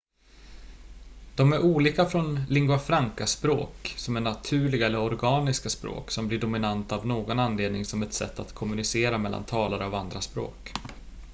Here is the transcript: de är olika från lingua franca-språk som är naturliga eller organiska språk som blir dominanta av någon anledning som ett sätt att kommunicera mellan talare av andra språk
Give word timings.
de 1.35 1.53
är 1.53 1.61
olika 1.61 2.05
från 2.05 2.39
lingua 2.49 2.79
franca-språk 2.79 3.93
som 3.97 4.15
är 4.17 4.21
naturliga 4.21 4.85
eller 4.85 4.99
organiska 4.99 5.69
språk 5.69 6.11
som 6.11 6.27
blir 6.27 6.39
dominanta 6.39 6.95
av 6.95 7.07
någon 7.07 7.39
anledning 7.39 7.85
som 7.85 8.03
ett 8.03 8.13
sätt 8.13 8.39
att 8.39 8.53
kommunicera 8.53 9.17
mellan 9.17 9.43
talare 9.43 9.85
av 9.85 9.95
andra 9.95 10.21
språk 10.21 10.71